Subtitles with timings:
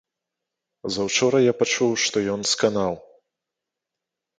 [0.95, 2.93] Заўчора я пачуў, што ён сканаў.